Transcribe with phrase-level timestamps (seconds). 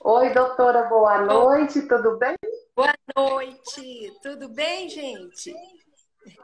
[0.00, 2.36] Oi, doutora, boa noite, tudo bem?
[2.74, 5.52] Boa noite, tudo bem, gente?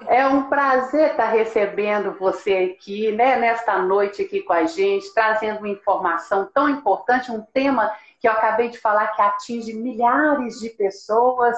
[0.09, 5.59] É um prazer estar recebendo você aqui, né, nesta noite aqui com a gente, trazendo
[5.59, 10.71] uma informação tão importante, um tema que eu acabei de falar que atinge milhares de
[10.71, 11.57] pessoas,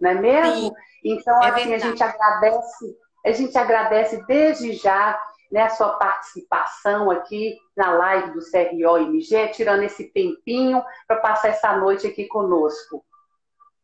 [0.00, 0.68] não é mesmo?
[0.68, 0.72] Sim,
[1.04, 1.74] então, é assim, verdade.
[1.74, 5.20] a gente agradece, a gente agradece desde já
[5.50, 11.76] né, a sua participação aqui na live do CRO-MG, tirando esse tempinho para passar essa
[11.76, 13.04] noite aqui conosco.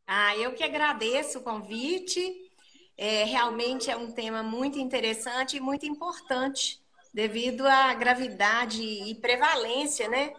[0.06, 2.44] Ah, eu que agradeço o convite.
[2.96, 6.80] É, realmente é um tema muito interessante e muito importante,
[7.12, 10.32] devido à gravidade e prevalência, né?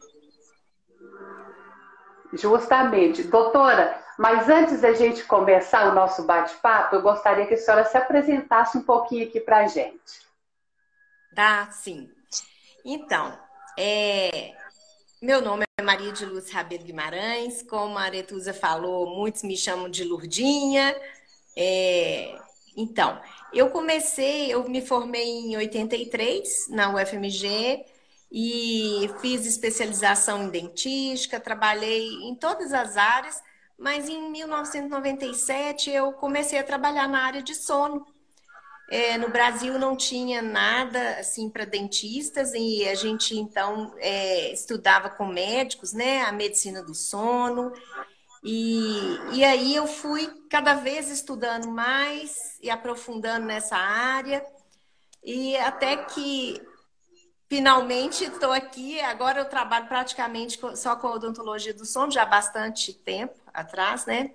[2.34, 3.24] Justamente.
[3.24, 7.98] Doutora, mas antes da gente começar o nosso bate-papo, eu gostaria que a senhora se
[7.98, 10.27] apresentasse um pouquinho aqui para a gente.
[11.38, 12.10] Tá, sim.
[12.84, 13.38] Então,
[13.78, 14.56] é,
[15.22, 17.62] meu nome é Maria de Luz Rabelo Guimarães.
[17.62, 21.00] Como a Aretusa falou, muitos me chamam de Lurdinha.
[21.56, 22.36] É,
[22.76, 23.22] então,
[23.54, 27.86] eu comecei, eu me formei em 83 na UFMG
[28.32, 33.40] e fiz especialização em dentística, trabalhei em todas as áreas,
[33.78, 38.17] mas em 1997 eu comecei a trabalhar na área de sono.
[38.90, 45.10] É, no Brasil não tinha nada assim para dentistas e a gente então é, estudava
[45.10, 47.74] com médicos, né, a medicina do sono.
[48.42, 54.46] E, e aí eu fui cada vez estudando mais e aprofundando nessa área
[55.22, 56.62] e até que
[57.50, 59.02] finalmente estou aqui.
[59.02, 64.32] Agora eu trabalho praticamente só com odontologia do sono já há bastante tempo atrás, né?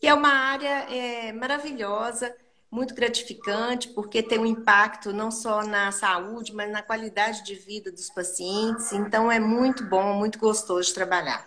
[0.00, 2.34] Que é uma área é, maravilhosa
[2.74, 7.92] muito gratificante, porque tem um impacto não só na saúde, mas na qualidade de vida
[7.92, 8.92] dos pacientes.
[8.92, 11.44] Então, é muito bom, muito gostoso de trabalhar.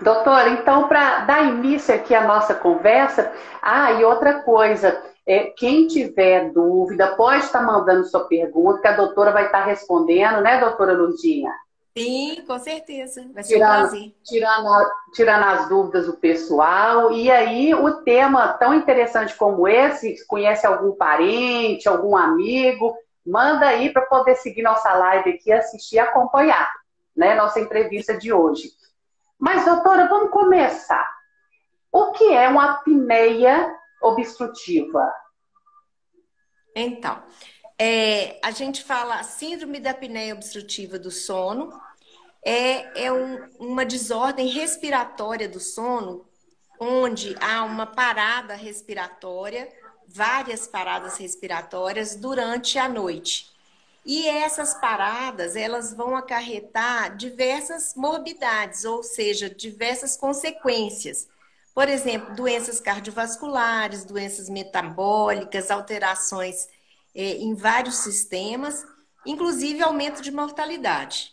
[0.00, 5.86] Doutora, então, para dar início aqui à nossa conversa, ah, e outra coisa, é, quem
[5.86, 10.94] tiver dúvida, pode estar mandando sua pergunta, que a doutora vai estar respondendo, né, doutora
[10.94, 11.52] Lurdinha?
[11.96, 13.28] Sim, com certeza.
[13.34, 14.16] Vai ser tirando, um prazer.
[14.24, 17.12] Tirando, tirando as dúvidas do pessoal.
[17.12, 23.92] E aí, o tema tão interessante como esse, conhece algum parente, algum amigo, manda aí
[23.92, 26.72] para poder seguir nossa live aqui, assistir e acompanhar,
[27.14, 27.34] né?
[27.34, 28.70] Nossa entrevista de hoje.
[29.38, 31.06] Mas, doutora, vamos começar.
[31.90, 33.70] O que é uma apneia
[34.00, 35.12] obstrutiva?
[36.74, 37.22] Então,
[37.78, 41.72] é, a gente fala síndrome da apneia obstrutiva do sono.
[42.44, 46.26] É, é um, uma desordem respiratória do sono,
[46.78, 49.68] onde há uma parada respiratória,
[50.08, 53.50] várias paradas respiratórias durante a noite.
[54.04, 61.28] E essas paradas, elas vão acarretar diversas morbidades, ou seja, diversas consequências.
[61.72, 66.68] Por exemplo, doenças cardiovasculares, doenças metabólicas, alterações
[67.14, 68.84] é, em vários sistemas,
[69.26, 71.32] inclusive aumento de mortalidade.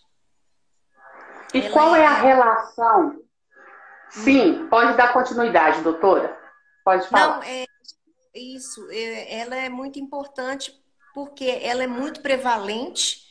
[1.53, 3.21] E Ela qual é a é- relação?
[4.09, 6.37] Sim, pode dar continuidade, doutora.
[6.83, 7.37] Pode falar.
[7.37, 7.65] Não, é
[8.33, 8.87] isso.
[8.91, 10.73] é- ela é muito importante
[11.13, 13.27] porque ela é muito prevalente.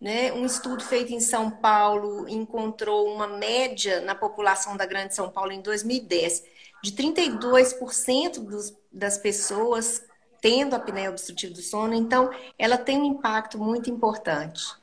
[0.00, 0.32] Né?
[0.32, 5.52] Um estudo feito em São Paulo encontrou uma média na população da Grande São Paulo
[5.52, 6.42] em 2010
[6.82, 10.04] de 32% dos, das pessoas
[10.42, 11.94] tendo apneia obstrutiva do sono.
[11.94, 14.74] Então, ela tem um impacto muito importante.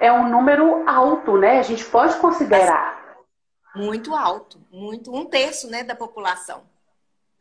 [0.00, 1.58] É um número alto, né?
[1.58, 2.96] A gente pode considerar.
[3.74, 6.62] Muito alto, muito um terço, né, da população.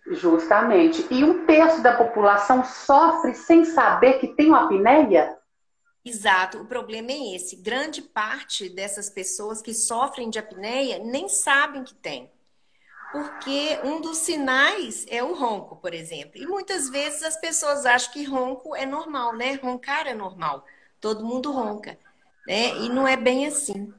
[0.07, 1.05] Justamente.
[1.11, 5.37] E um terço da população sofre sem saber que tem uma apneia?
[6.03, 7.57] Exato, o problema é esse.
[7.57, 12.31] Grande parte dessas pessoas que sofrem de apneia nem sabem que tem.
[13.11, 16.33] Porque um dos sinais é o ronco, por exemplo.
[16.35, 19.53] E muitas vezes as pessoas acham que ronco é normal, né?
[19.55, 20.65] Roncar é normal.
[20.99, 21.97] Todo mundo ronca,
[22.45, 22.77] né?
[22.77, 23.93] E não é bem assim.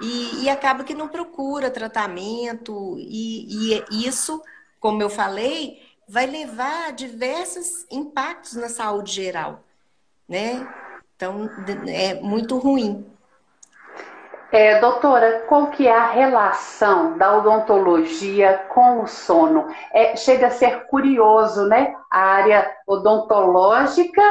[0.00, 4.42] E, e acaba que não procura tratamento, e, e isso,
[4.80, 9.62] como eu falei, vai levar a diversos impactos na saúde geral,
[10.26, 10.66] né?
[11.14, 11.50] Então,
[11.86, 13.04] é muito ruim.
[14.52, 19.68] É, doutora, qual que é a relação da odontologia com o sono?
[19.92, 21.94] É, chega a ser curioso, né?
[22.10, 24.22] A área odontológica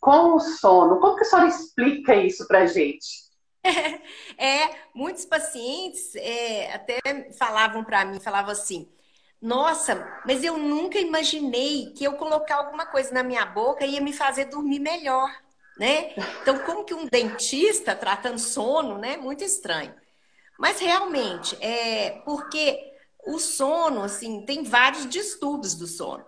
[0.00, 1.00] com o sono.
[1.00, 3.24] Como que a senhora explica isso pra gente?
[4.36, 6.98] É, muitos pacientes é, até
[7.38, 8.88] falavam para mim, falavam assim,
[9.40, 14.12] nossa, mas eu nunca imaginei que eu colocar alguma coisa na minha boca ia me
[14.12, 15.30] fazer dormir melhor,
[15.78, 16.12] né?
[16.42, 19.16] Então, como que um dentista tratando sono, né?
[19.16, 19.94] Muito estranho.
[20.58, 22.92] Mas realmente, é porque
[23.26, 26.24] o sono, assim, tem vários distúrbios do sono.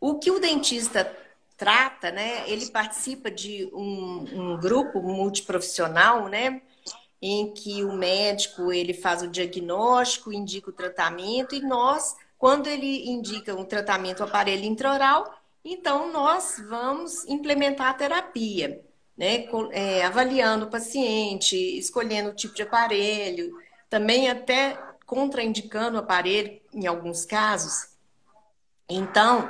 [0.00, 1.10] O que o dentista
[1.56, 2.48] trata, né?
[2.48, 6.60] Ele participa de um, um grupo multiprofissional, né?
[7.22, 13.08] Em que o médico ele faz o diagnóstico, indica o tratamento e nós, quando ele
[13.08, 18.84] indica um tratamento aparelho intraoral, então nós vamos implementar a terapia,
[19.16, 19.46] né?
[19.72, 23.56] É, avaliando o paciente, escolhendo o tipo de aparelho,
[23.88, 24.76] também até
[25.06, 27.94] contraindicando o aparelho em alguns casos.
[28.88, 29.48] Então,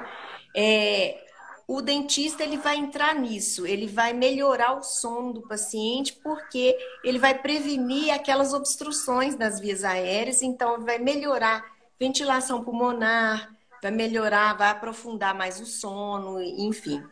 [0.55, 1.25] é,
[1.67, 7.19] o dentista ele vai entrar nisso, ele vai melhorar o sono do paciente, porque ele
[7.19, 11.65] vai prevenir aquelas obstruções das vias aéreas, então vai melhorar
[11.99, 13.54] ventilação pulmonar,
[13.85, 17.05] vai melhorar, vai aprofundar mais o sono, enfim,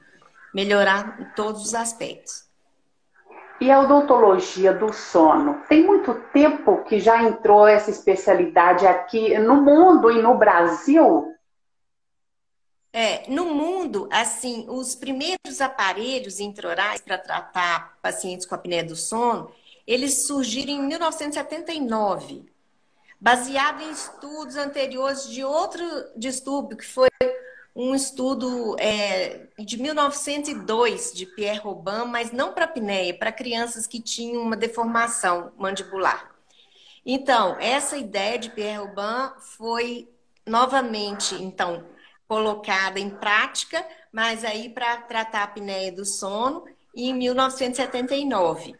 [0.55, 2.47] melhorar em todos os aspectos.
[3.61, 5.61] E a odontologia do sono?
[5.69, 11.35] Tem muito tempo que já entrou essa especialidade aqui no mundo e no Brasil?
[12.91, 19.53] É, no mundo, assim, os primeiros aparelhos intraorais para tratar pacientes com apneia do sono,
[19.87, 22.52] eles surgiram em 1979,
[23.23, 25.85] baseado em estudos anteriores de outro
[26.17, 27.09] distúrbio, que foi
[27.75, 34.01] um estudo é, de 1902 de Pierre Robin, mas não para apneia, para crianças que
[34.01, 36.35] tinham uma deformação mandibular.
[37.07, 40.09] Então, essa ideia de Pierre Robin foi
[40.45, 41.87] novamente, então,
[42.27, 48.75] colocada em prática, mas aí para tratar a apneia do sono em 1979.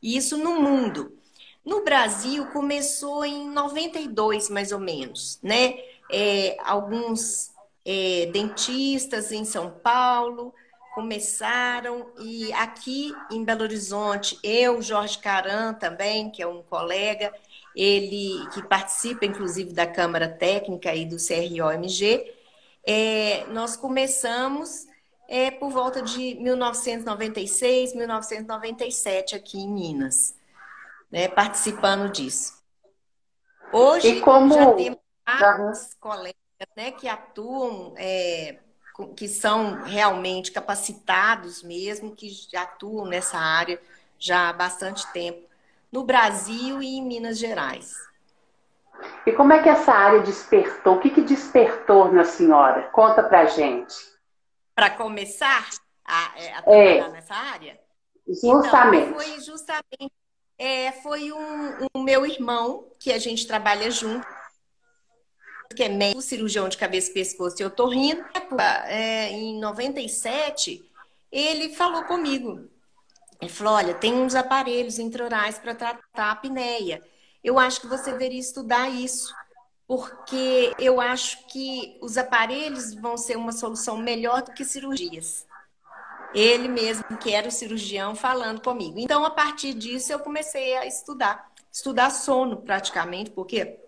[0.00, 1.17] Isso no mundo.
[1.64, 5.78] No Brasil começou em 92, mais ou menos, né?
[6.10, 7.50] É, alguns
[7.84, 10.54] é, dentistas em São Paulo
[10.94, 17.32] começaram e aqui em Belo Horizonte, eu, Jorge Caran também, que é um colega,
[17.76, 22.34] ele que participa inclusive da Câmara Técnica e do CROMG,
[22.84, 24.86] é, nós começamos
[25.28, 30.34] é, por volta de 1996, 1997 aqui em Minas,
[31.10, 32.58] né, participando disso.
[33.72, 34.54] Hoje como...
[34.54, 36.36] já temos vários colegas
[36.76, 38.58] né, que atuam, é,
[39.16, 43.80] que são realmente capacitados mesmo, que atuam nessa área
[44.18, 45.46] já há bastante tempo,
[45.92, 47.94] no Brasil e em Minas Gerais.
[49.24, 50.96] E como é que essa área despertou?
[50.96, 52.88] O que, que despertou na senhora?
[52.90, 53.94] Conta pra gente.
[54.74, 55.68] Para começar
[56.04, 57.80] a, é, a trabalhar é, nessa área?
[58.26, 59.08] Justamente.
[59.08, 60.17] Então, foi justamente.
[60.58, 64.26] É, foi um, um, meu irmão, que a gente trabalha junto,
[65.74, 68.24] que é médico, cirurgião de cabeça, pescoço e otorrino.
[68.86, 70.84] É, em 97,
[71.30, 72.68] ele falou comigo.
[73.40, 77.02] Ele falou: olha, tem uns aparelhos intraorais para tratar a apneia
[77.42, 79.34] eu acho que você deveria estudar isso,
[79.86, 85.46] porque eu acho que os aparelhos vão ser uma solução melhor do que cirurgias.
[86.34, 88.98] Ele mesmo, que era o cirurgião, falando comigo.
[88.98, 93.78] Então, a partir disso, eu comecei a estudar, estudar sono praticamente, porque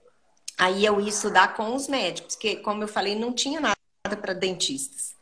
[0.58, 3.76] aí eu ia estudar com os médicos, que, como eu falei, não tinha nada
[4.20, 5.14] para dentistas.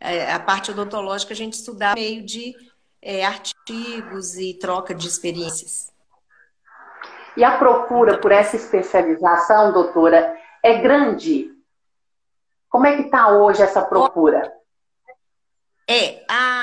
[0.00, 2.54] É, a parte odontológica a gente estudava meio de
[3.02, 5.92] é, artigos e troca de experiências.
[7.36, 11.50] E a procura por essa especialização, doutora, é grande?
[12.68, 14.52] Como é que está hoje essa procura?
[15.88, 16.57] É, a,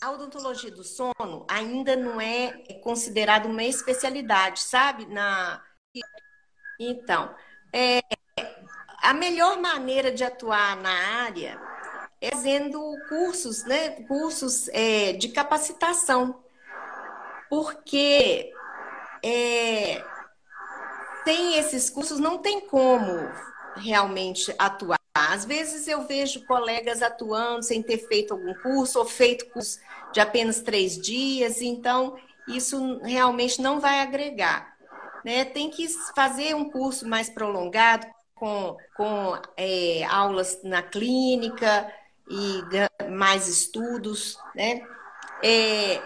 [0.00, 2.52] a odontologia do sono ainda não é
[2.82, 5.04] considerada uma especialidade, sabe?
[5.06, 5.62] Na...
[6.78, 7.34] Então,
[7.72, 8.00] é,
[9.02, 10.90] a melhor maneira de atuar na
[11.24, 11.60] área
[12.20, 14.02] é fazendo cursos, né?
[14.06, 16.42] Cursos é, de capacitação.
[17.50, 18.52] Porque
[19.22, 20.02] é,
[21.24, 23.30] tem esses cursos, não tem como
[23.76, 24.99] realmente atuar.
[25.14, 29.78] Às vezes eu vejo colegas atuando sem ter feito algum curso ou feito curso
[30.12, 32.16] de apenas três dias, então
[32.48, 34.76] isso realmente não vai agregar.
[35.24, 35.44] Né?
[35.44, 41.92] Tem que fazer um curso mais prolongado, com, com é, aulas na clínica
[42.28, 42.62] e
[43.10, 44.38] mais estudos.
[44.54, 44.82] Né?
[45.42, 46.00] É,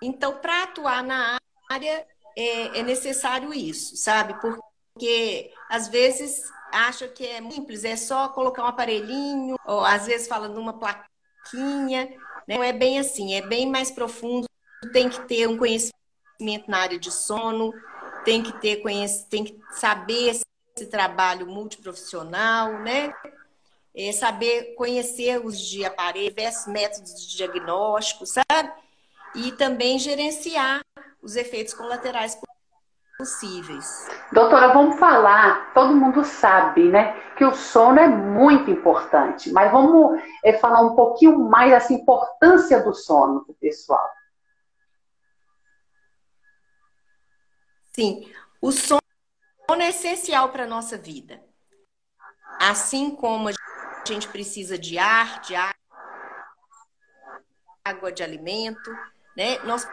[0.00, 1.36] então, para atuar na
[1.70, 2.06] área,
[2.36, 4.34] é, é necessário isso, sabe?
[4.40, 6.42] Porque às vezes
[6.74, 12.06] acha que é simples, é só colocar um aparelhinho, ou às vezes fala numa plaquinha.
[12.46, 12.56] Né?
[12.56, 14.46] Não é bem assim, é bem mais profundo.
[14.92, 15.94] Tem que ter um conhecimento
[16.68, 17.72] na área de sono,
[18.24, 18.82] tem que ter
[19.30, 20.40] tem que saber
[20.76, 23.14] esse trabalho multiprofissional, né?
[23.94, 28.72] É saber conhecer os de aparelho, diversos métodos de diagnóstico, sabe?
[29.36, 30.82] E também gerenciar
[31.22, 32.34] os efeitos colaterais
[33.24, 34.06] possíveis.
[34.30, 40.22] Doutora, vamos falar, todo mundo sabe, né, que o sono é muito importante, mas vamos
[40.44, 44.10] é, falar um pouquinho mais dessa importância do sono para o pessoal.
[47.94, 49.00] Sim, o sono
[49.80, 51.42] é essencial para a nossa vida.
[52.60, 53.52] Assim como a
[54.06, 55.54] gente precisa de ar, de
[57.84, 58.90] água, de alimento,
[59.36, 59.58] né?
[59.64, 59.86] Nós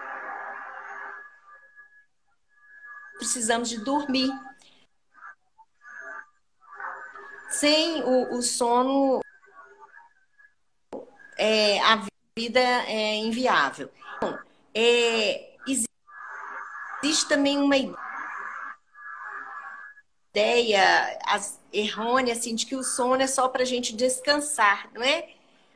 [3.21, 4.31] precisamos de dormir.
[7.51, 9.21] Sem o, o sono,
[11.37, 12.03] é, a
[12.35, 13.91] vida é inviável.
[14.17, 14.39] Então,
[14.73, 17.75] é, existe também uma
[20.33, 21.19] ideia
[21.71, 25.29] errônea assim, de que o sono é só para a gente descansar, não é?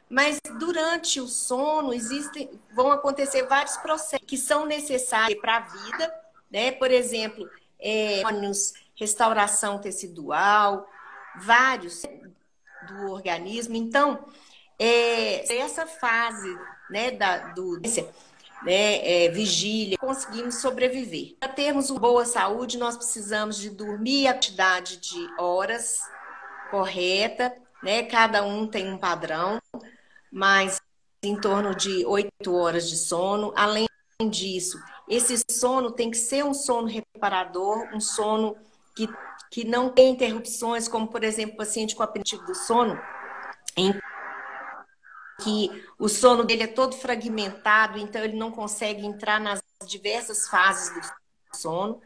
[0.10, 6.25] Mas durante o sono existem, vão acontecer vários processos que são necessários para a vida
[6.52, 6.72] né?
[6.72, 7.50] Por exemplo,
[7.80, 8.22] é,
[8.96, 10.88] restauração tecidual,
[11.42, 12.04] vários
[12.88, 13.76] do organismo.
[13.76, 14.26] Então,
[14.80, 16.58] é, essa fase
[16.90, 17.80] né, da, do,
[18.64, 21.36] né, é, vigília, conseguimos sobreviver.
[21.40, 26.02] Para termos uma boa saúde, nós precisamos de dormir a quantidade de horas
[26.70, 28.04] correta, né?
[28.04, 29.60] Cada um tem um padrão,
[30.32, 30.82] mas
[31.24, 33.54] em torno de oito horas de sono.
[33.56, 33.88] Além
[34.30, 38.56] disso, esse sono tem que ser um sono reparador, um sono
[38.96, 39.08] que,
[39.52, 43.00] que não tem interrupções, como, por exemplo, paciente com apetite do sono,
[43.78, 43.94] em
[45.42, 50.90] que o sono dele é todo fragmentado, então ele não consegue entrar nas diversas fases
[50.92, 52.02] do sono,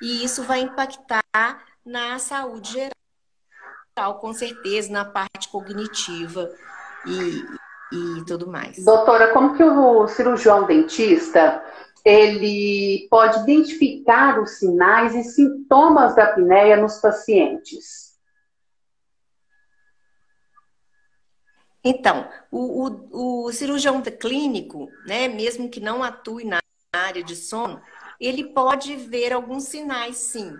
[0.00, 6.50] e isso vai impactar na saúde geral, com certeza, na parte cognitiva
[7.04, 7.44] e,
[7.92, 8.84] e tudo mais.
[8.84, 11.62] Doutora, como que o cirurgião dentista
[12.04, 18.08] ele pode identificar os sinais e sintomas da apneia nos pacientes?
[21.82, 26.58] Então, o, o, o, cirurgião clínico, né, mesmo que não atue na
[26.92, 27.80] área de sono,
[28.20, 30.52] ele pode ver alguns sinais, sim.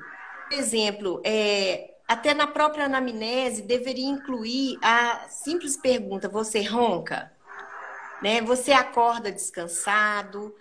[0.48, 7.30] Por exemplo, é, até na própria anamnese deveria incluir a simples pergunta: você ronca?
[8.22, 8.40] Né?
[8.40, 10.54] Você acorda descansado?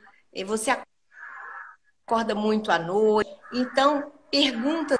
[0.43, 0.75] Você
[2.05, 3.29] acorda muito à noite.
[3.53, 4.97] Então, perguntas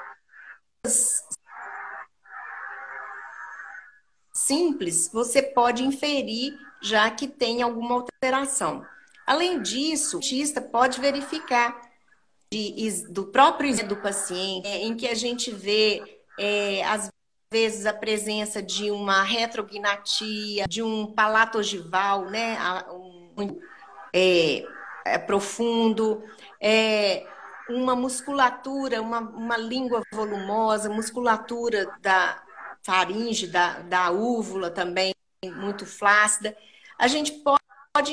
[4.34, 8.86] simples você pode inferir já que tem alguma alteração.
[9.26, 11.82] Além disso, o dentista pode verificar
[12.52, 17.10] de, do próprio do paciente, em que a gente vê, é, às
[17.52, 22.58] vezes, a presença de uma retrognatia, de um palato ogival, né?
[22.90, 23.60] Um,
[24.14, 24.66] é,
[25.08, 26.24] é, profundo,
[26.62, 27.26] é,
[27.70, 32.42] uma musculatura, uma, uma língua volumosa, musculatura da
[32.84, 35.14] faringe, da, da úvula também
[35.46, 36.56] muito flácida,
[36.98, 37.58] a gente pode,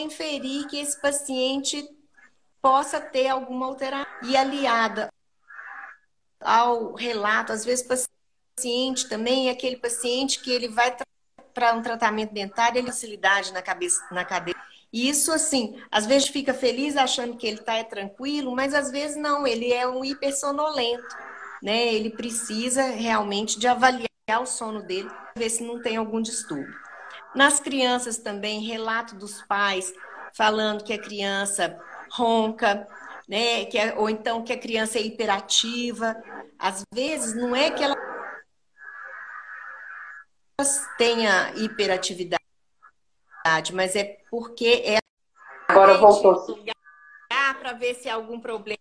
[0.01, 1.87] inferir que esse paciente
[2.63, 4.11] possa ter alguma alteração.
[4.23, 5.13] E aliada
[6.41, 10.97] ao relato, às vezes paciente também é aquele paciente que ele vai
[11.53, 14.59] para um tratamento dentário, ele facilidade na cabeça, na cadeira
[14.95, 18.93] e isso, assim, às vezes fica feliz achando que ele está é tranquilo, mas às
[18.93, 21.17] vezes não, ele é um hipersonolento,
[21.61, 21.93] né?
[21.93, 24.07] Ele precisa realmente de avaliar
[24.41, 26.73] o sono dele, ver se não tem algum distúrbio.
[27.35, 29.93] Nas crianças também, relato dos pais
[30.33, 31.77] falando que a criança
[32.13, 32.87] ronca,
[33.29, 33.65] né?
[33.65, 36.15] Que é, ou então que a criança é hiperativa.
[36.57, 37.97] Às vezes não é que ela
[40.97, 42.45] tenha hiperatividade
[43.73, 44.99] mas é porque é
[45.69, 46.75] agora voltou lugar
[47.61, 48.79] para ver se há algum problema.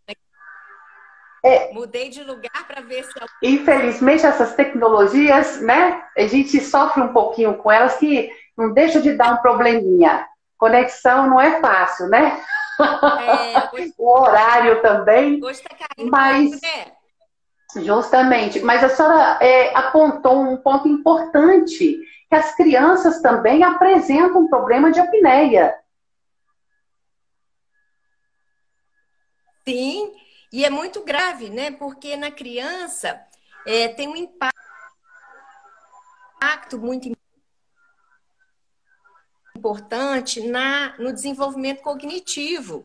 [1.46, 1.74] É.
[1.74, 3.12] Mudei de lugar para ver se.
[3.42, 6.02] Infelizmente essas tecnologias, né?
[6.18, 10.26] A gente sofre um pouquinho com elas que não deixa de dar um probleminha.
[10.58, 12.42] Conexão não é fácil, né?
[12.80, 15.44] É, o horário também.
[15.44, 16.94] Hoje tá caindo, mas né?
[17.84, 18.62] justamente.
[18.62, 22.00] Mas a senhora é, apontou um ponto importante
[22.34, 25.80] que as crianças também apresentam um problema de apneia.
[29.68, 30.12] Sim,
[30.52, 31.70] e é muito grave, né?
[31.70, 33.24] Porque na criança
[33.68, 34.56] é, tem um impacto
[36.80, 37.16] muito
[39.56, 42.84] importante na, no desenvolvimento cognitivo.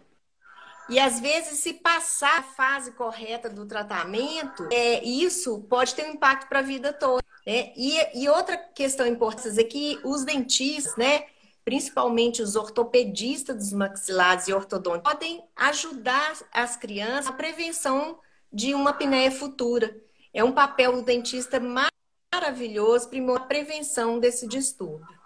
[0.90, 6.12] E às vezes, se passar a fase correta do tratamento, é, isso pode ter um
[6.12, 7.26] impacto para a vida toda.
[7.49, 7.73] Né?
[7.75, 11.25] E, e outra questão importante é que os dentistas, né,
[11.64, 18.19] principalmente os ortopedistas dos maxilares e ortodontistas, podem ajudar as crianças na prevenção
[18.52, 19.97] de uma apneia futura.
[20.35, 25.17] É um papel do dentista maravilhoso para a prevenção desse distúrbio.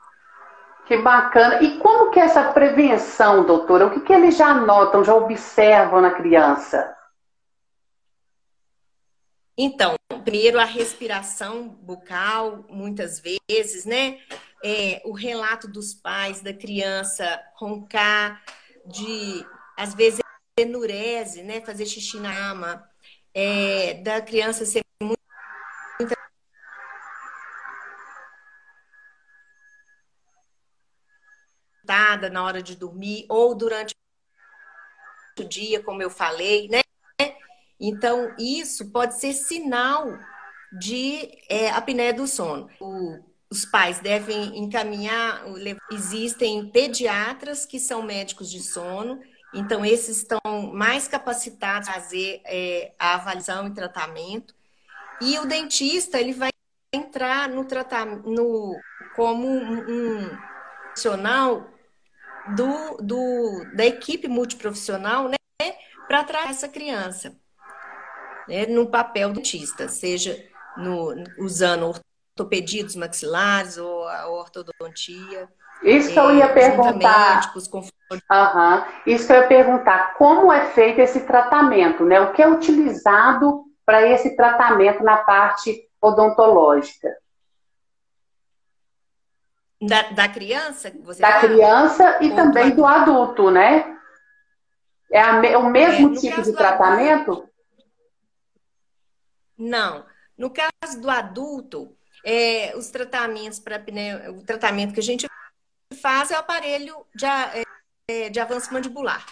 [0.86, 1.60] Que bacana.
[1.60, 3.86] E como que é essa prevenção, doutora?
[3.86, 6.96] O que, que eles já notam, já observam na criança?
[9.56, 14.18] Então, primeiro a respiração bucal, muitas vezes, né?
[14.64, 18.42] É, o relato dos pais da criança roncar,
[18.86, 19.44] de
[19.76, 20.20] às vezes
[20.58, 21.60] enurese, né?
[21.60, 22.88] Fazer xixi na cama,
[23.34, 25.22] é, da criança ser muito
[32.30, 33.94] na hora de dormir ou durante
[35.38, 36.80] o dia, como eu falei, né?
[37.82, 40.06] Então, isso pode ser sinal
[40.72, 42.70] de é, apneia do sono.
[42.80, 43.18] O,
[43.50, 45.44] os pais devem encaminhar,
[45.90, 49.20] existem pediatras que são médicos de sono,
[49.52, 50.40] então esses estão
[50.72, 54.54] mais capacitados a fazer é, a avaliação e tratamento.
[55.20, 56.50] E o dentista, ele vai
[56.94, 58.22] entrar no tratamento
[59.16, 60.38] como um, um
[60.84, 61.68] profissional
[62.56, 65.36] do, do, da equipe multiprofissional, né,
[66.08, 67.36] para tratar essa criança,
[68.48, 70.36] né, no papel do dentista, seja
[70.76, 71.94] no, usando
[72.36, 75.48] ortopedia dos maxilares ou a ortodontia.
[75.82, 77.36] Isso que eu ia é, perguntar.
[77.36, 77.80] Médicos, com...
[77.80, 78.84] uhum.
[79.06, 82.20] Isso que eu ia perguntar, como é feito esse tratamento, né?
[82.20, 87.08] O que é utilizado para esse tratamento na parte odontológica?
[89.80, 90.92] Da, da criança?
[91.02, 91.40] Você da fala?
[91.40, 93.96] criança e Ou também do adulto, né?
[95.10, 97.48] É, a, é o mesmo é, tipo de tratamento?
[99.56, 100.06] Não.
[100.36, 103.84] No caso do adulto, é, os tratamentos para
[104.30, 105.26] o tratamento que a gente
[106.00, 107.26] faz é o aparelho de,
[108.08, 109.24] é, de avanço mandibular.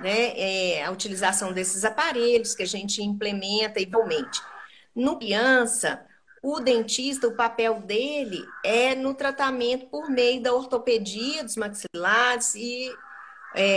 [0.00, 0.38] Né?
[0.38, 4.40] É a utilização desses aparelhos que a gente implementa igualmente.
[4.94, 6.06] No criança,
[6.42, 12.92] o dentista, o papel dele é no tratamento por meio da ortopedia dos maxilares e
[13.54, 13.76] é,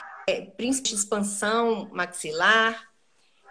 [0.58, 2.90] principalmente expansão maxilar.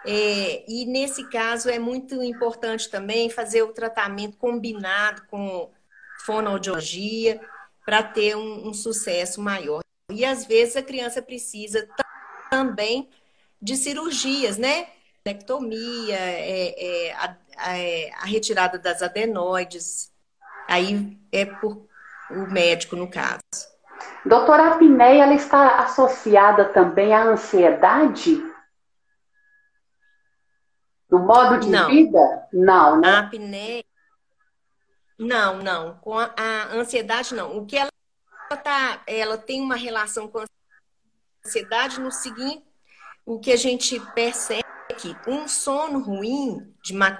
[0.05, 5.69] É, e nesse caso é muito importante também fazer o tratamento combinado com
[6.25, 7.39] fonoaudiologia
[7.85, 9.81] para ter um, um, sucesso maior.
[10.09, 11.87] E às vezes a criança precisa
[12.49, 13.09] também
[13.61, 14.87] de cirurgias, né?
[15.25, 20.11] Nectomia, é, é, a, a, é, a retirada das adenoides.
[20.67, 21.87] Aí é por
[22.31, 23.41] o médico, no caso.
[24.25, 28.50] Doutora, a apneia ela está associada também à ansiedade?
[31.11, 31.89] No modo de não.
[31.89, 32.47] vida?
[32.53, 33.09] Não, né?
[33.09, 33.83] A apneia.
[35.19, 35.97] Não, não.
[35.97, 37.57] Com a, a ansiedade, não.
[37.57, 37.91] O que ela
[38.63, 40.45] tá, ela tem uma relação com a
[41.45, 42.65] ansiedade no seguinte,
[43.25, 47.17] o que a gente percebe é que um sono ruim, de má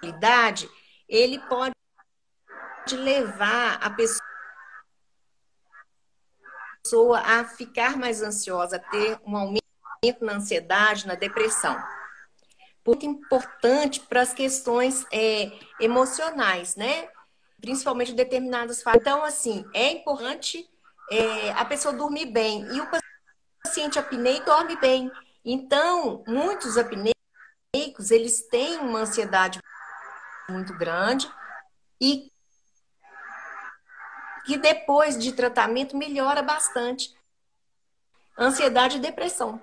[0.00, 0.70] qualidade,
[1.08, 1.74] ele pode
[2.92, 3.90] levar a
[6.84, 9.60] pessoa a ficar mais ansiosa, a ter um aumento
[10.20, 11.76] na ansiedade, na depressão
[12.86, 17.08] muito importante para as questões é, emocionais, né?
[17.60, 19.00] Principalmente determinadas fases.
[19.00, 20.68] Então, assim, é importante
[21.10, 22.66] é, a pessoa dormir bem.
[22.74, 22.88] E o
[23.64, 25.10] paciente apneico dorme bem.
[25.44, 29.60] Então, muitos apneicos, eles têm uma ansiedade
[30.48, 31.30] muito grande
[32.00, 32.30] e
[34.44, 37.14] que depois de tratamento melhora bastante.
[38.38, 39.60] Ansiedade e depressão.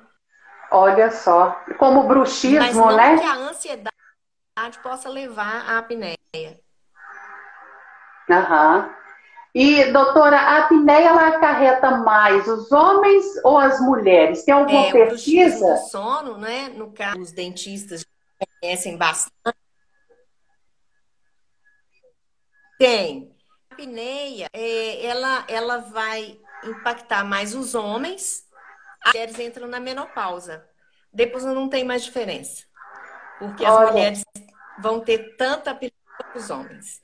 [0.71, 3.17] Olha só, como bruxismo, Mas não né?
[3.17, 6.17] que a ansiedade possa levar à apneia.
[8.29, 8.93] Aham.
[9.55, 14.43] E, doutora, a apneia ela acarreta mais os homens ou as mulheres?
[14.43, 15.73] Tem alguma é, pesquisa?
[15.73, 16.69] O sono, né?
[16.69, 18.05] No caso, os dentistas
[18.61, 19.57] conhecem bastante.
[22.77, 23.35] Tem.
[23.71, 28.46] A apneia, é, ela, ela vai impactar mais os homens
[29.03, 30.65] as mulheres entram na menopausa.
[31.11, 32.63] Depois não tem mais diferença.
[33.39, 33.91] Porque as Olha.
[33.91, 34.23] mulheres
[34.79, 37.01] vão ter tanta apetite quanto os homens.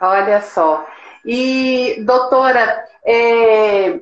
[0.00, 0.86] Olha só.
[1.24, 4.00] E, doutora, é,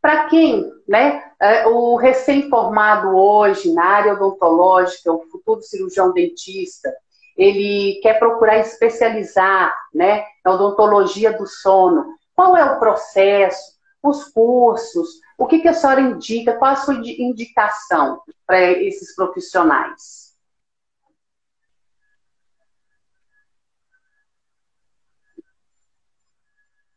[0.00, 6.92] para quem, né, é, o recém-formado hoje na área odontológica, o futuro cirurgião dentista,
[7.36, 12.04] ele quer procurar especializar, né, na odontologia do sono.
[12.34, 15.08] Qual é o processo, os cursos,
[15.40, 16.58] o que, que a senhora indica?
[16.58, 20.38] Qual a sua indicação para esses profissionais?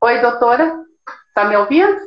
[0.02, 0.86] Oi, doutora?
[1.30, 1.98] Está me ouvindo?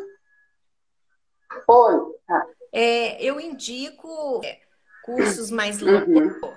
[1.66, 1.94] Oi.
[2.28, 2.46] Ah.
[2.70, 4.60] É, eu indico é,
[5.04, 6.06] cursos mais longos.
[6.06, 6.56] Uhum.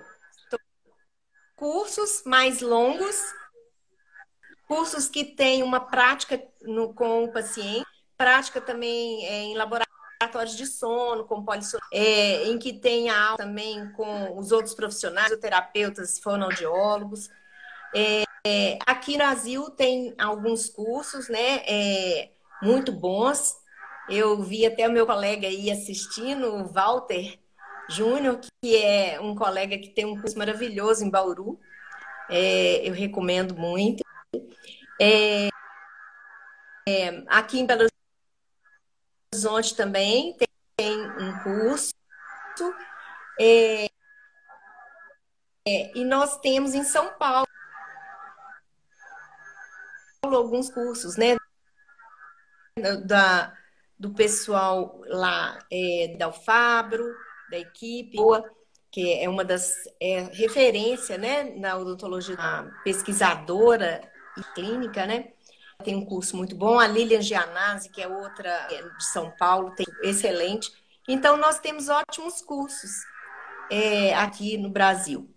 [1.55, 3.33] Cursos mais longos,
[4.67, 7.87] cursos que têm uma prática no, com o paciente,
[8.19, 13.89] prática também é, em laboratórios de sono, com polissono, é, em que tem aula também
[13.93, 17.29] com os outros profissionais, terapeutas, fonoaudiólogos.
[17.95, 23.55] É, é, aqui no Brasil tem alguns cursos, né, é, muito bons.
[24.09, 27.39] Eu vi até o meu colega aí assistindo, o Walter
[27.87, 31.57] Júnior, que é um colega que tem um curso maravilhoso em Bauru.
[32.29, 34.03] É, eu recomendo muito.
[35.01, 35.47] É,
[37.27, 37.87] aqui em Belo
[39.31, 40.35] Horizonte também
[40.75, 41.93] tem um curso.
[43.39, 43.85] É,
[45.67, 47.45] é, e nós temos em São Paulo
[50.23, 51.37] alguns cursos, né?
[53.05, 53.53] Da,
[53.97, 57.05] do pessoal lá é, da Alfabro,
[57.51, 58.17] da equipe,
[58.91, 62.37] que é uma das é, referência né, na odontologia,
[62.83, 64.01] pesquisadora
[64.37, 65.33] e clínica, né?
[65.83, 66.77] Tem um curso muito bom.
[66.77, 70.71] A Lilian Gianazzi, que é outra é, de São Paulo, tem excelente.
[71.07, 72.91] Então, nós temos ótimos cursos
[73.71, 75.29] é, aqui no Brasil.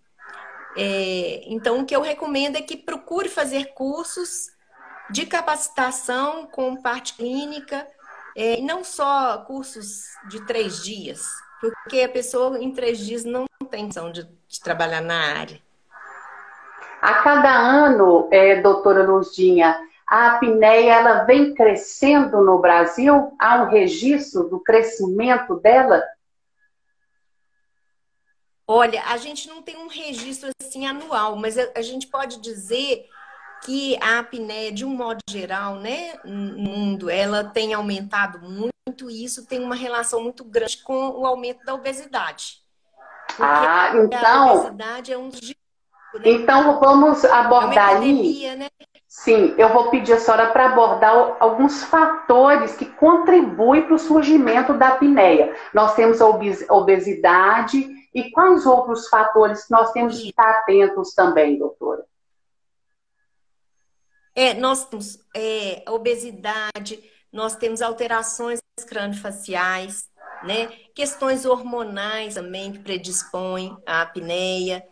[0.75, 4.51] É, então, o que eu recomendo é que procure fazer cursos
[5.09, 7.87] de capacitação com parte clínica,
[8.35, 11.25] é, e não só cursos de três dias,
[11.61, 15.61] porque a pessoa em três dias não tem intenção de, de trabalhar na área.
[17.01, 19.77] A cada ano, é, doutora Luzdinha,
[20.13, 23.35] a apneia ela vem crescendo no Brasil?
[23.39, 26.03] Há um registro do crescimento dela?
[28.67, 33.07] Olha, a gente não tem um registro assim anual, mas a, a gente pode dizer
[33.65, 39.25] que a apneia, de um modo geral, né, no mundo, ela tem aumentado muito e
[39.25, 42.61] isso tem uma relação muito grande com o aumento da obesidade.
[43.39, 44.49] Ah, então.
[44.49, 45.41] A obesidade é um dos.
[45.41, 45.55] Né?
[46.23, 48.55] Então vamos abordar é aí.
[48.55, 48.69] Né?
[49.15, 54.73] Sim, eu vou pedir a senhora para abordar alguns fatores que contribuem para o surgimento
[54.73, 55.55] da apneia.
[55.71, 56.25] Nós temos a
[56.75, 62.03] obesidade e quais outros fatores nós temos que estar atentos também, doutora?
[64.35, 66.99] É, nós temos é, obesidade,
[67.31, 70.09] nós temos alterações craniofaciais,
[70.43, 70.65] né?
[70.95, 74.83] Questões hormonais também que predispõem à apneia,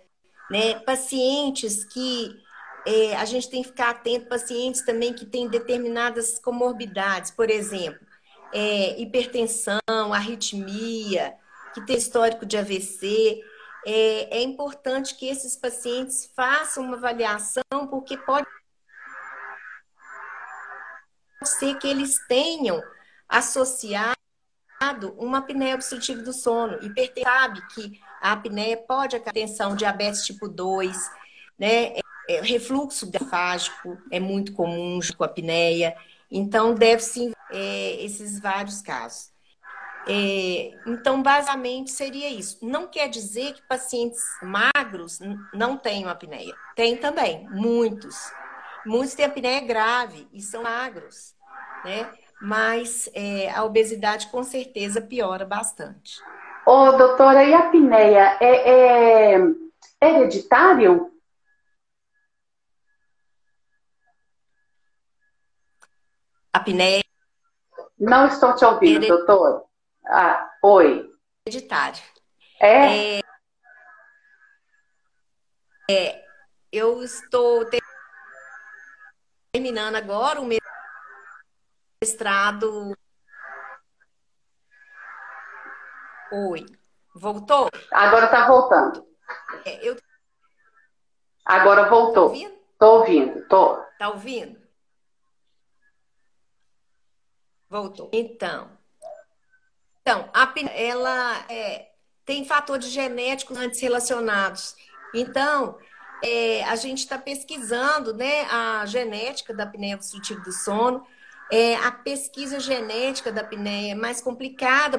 [0.50, 0.80] né?
[0.82, 2.40] Pacientes que
[2.86, 8.06] é, a gente tem que ficar atento, pacientes também que têm determinadas comorbidades, por exemplo,
[8.54, 9.80] é, hipertensão,
[10.14, 11.36] arritmia,
[11.74, 13.42] que tem histórico de AVC.
[13.86, 18.48] É, é importante que esses pacientes façam uma avaliação, porque pode
[21.44, 22.82] ser que eles tenham
[23.28, 24.16] associado
[25.18, 26.80] uma apneia obstrutiva do sono.
[26.82, 30.98] E sabe que a apneia pode acabar diabetes tipo 2,
[31.58, 31.94] né?
[32.32, 35.96] É, refluxo gasofágico é muito comum com a apneia.
[36.32, 39.32] Então, deve-se é, esses vários casos.
[40.08, 42.58] É, então, basicamente, seria isso.
[42.62, 45.20] Não quer dizer que pacientes magros
[45.54, 46.54] não tenham apneia.
[46.76, 48.32] Tem também, muitos.
[48.86, 51.36] Muitos têm apneia grave e são magros,
[51.84, 52.10] né?
[52.42, 56.20] Mas é, a obesidade com certeza piora bastante.
[56.66, 59.52] Ô, doutora, e a apneia é, é
[60.02, 61.12] hereditário?
[66.54, 67.04] Apneia.
[67.98, 69.08] Não estou te ouvindo, Hered...
[69.08, 69.66] doutor.
[70.06, 71.10] Ah, oi.
[71.46, 72.02] Hereditário.
[72.60, 73.18] É?
[73.18, 73.22] é?
[75.90, 76.26] É,
[76.72, 77.66] eu estou
[79.52, 80.50] terminando agora o
[82.02, 82.96] mestrado.
[86.32, 86.66] Oi.
[87.14, 87.70] Voltou?
[87.92, 89.06] Agora está voltando.
[89.66, 89.98] É, eu...
[91.46, 92.30] Agora voltou.
[92.30, 92.62] Tá ouvindo?
[92.80, 93.76] Tô ouvindo, tô.
[94.00, 94.61] Tá ouvindo?
[97.72, 98.10] Voltou.
[98.12, 98.70] Então.
[100.02, 101.92] Então, a ela é,
[102.26, 104.76] tem fatores genéticos antes relacionados.
[105.16, 105.78] Então,
[106.22, 111.08] é, a gente está pesquisando né, a genética da apneia obstrutiva do sono.
[111.50, 114.98] É, a pesquisa genética da apneia é mais complicada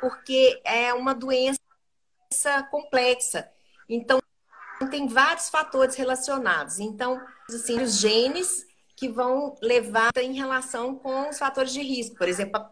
[0.00, 1.60] porque é uma doença
[2.70, 3.50] complexa.
[3.86, 4.22] Então,
[4.90, 6.78] tem vários fatores relacionados.
[6.78, 8.69] Então, assim, os genes
[9.00, 12.16] que vão levar em relação com os fatores de risco.
[12.16, 12.62] Por exemplo,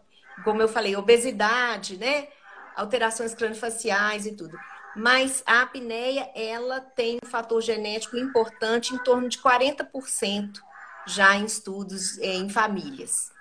[0.43, 2.27] como eu falei, obesidade, né?
[2.75, 4.57] Alterações craniofaciais e tudo
[4.95, 10.59] mas a apneia ela tem um fator genético importante em torno de 40%
[11.07, 13.31] já em estudos eh, em famílias.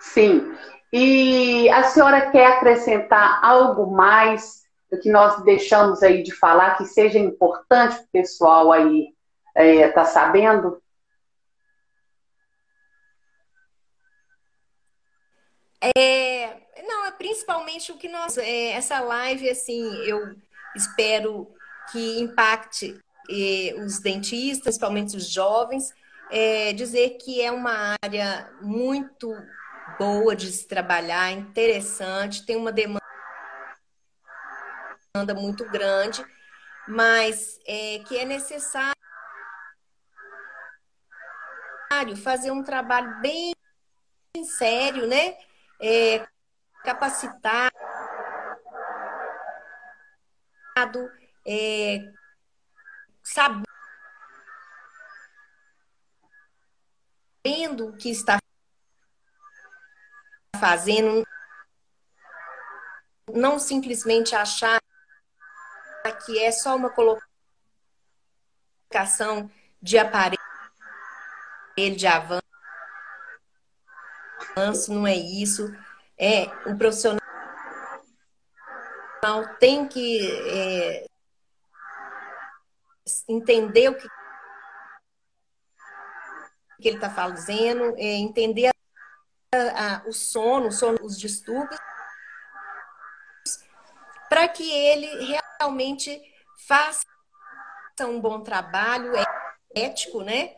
[0.00, 0.54] Sim.
[0.92, 6.84] E a senhora quer acrescentar algo mais do que nós deixamos aí de falar que
[6.84, 9.08] seja importante para o pessoal aí
[9.54, 10.80] estar é, tá sabendo?
[15.80, 18.38] É, não, é principalmente o que nós.
[18.38, 20.36] É, essa live, assim, eu
[20.74, 21.54] espero
[21.90, 22.98] que impacte
[23.30, 25.92] eh, os dentistas, principalmente os jovens,
[26.30, 29.32] é, dizer que é uma área muito
[29.98, 33.00] boa de se trabalhar, interessante, tem uma demanda
[35.34, 36.24] muito grande,
[36.88, 38.94] mas é, que é necessário
[42.22, 43.54] fazer um trabalho bem
[44.44, 45.36] sério, né?
[45.80, 46.26] É,
[46.82, 47.70] capacitado,
[51.46, 51.98] é,
[53.22, 53.64] sabendo
[57.88, 58.38] o que está
[60.58, 61.24] fazendo,
[63.32, 64.80] não simplesmente achar
[66.24, 69.50] que é só uma colocação
[69.82, 70.38] de aparelho
[71.96, 72.45] de avanço,
[74.88, 75.70] não é isso.
[76.18, 77.20] É o profissional
[79.60, 81.06] tem que é,
[83.28, 84.08] entender o que,
[86.80, 88.70] que ele está fazendo, é, entender
[89.52, 91.78] a, a, o sono, o sono, os distúrbios,
[94.30, 96.22] para que ele realmente
[96.66, 97.04] faça
[98.02, 99.12] um bom trabalho
[99.74, 100.54] ético, né?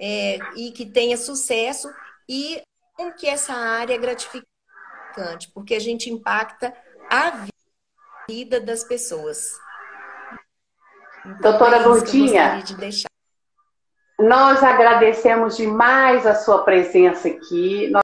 [0.00, 1.88] É, e que tenha sucesso
[2.28, 2.62] e
[2.94, 6.74] como que essa área é gratificante, porque a gente impacta
[7.10, 7.46] a
[8.28, 9.52] vida das pessoas.
[11.24, 12.74] Então, Doutora é Lourdinha, de
[14.18, 17.88] nós agradecemos demais a sua presença aqui.